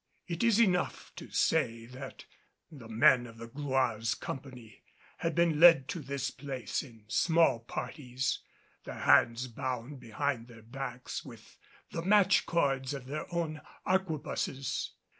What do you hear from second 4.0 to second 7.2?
company had been led to this place in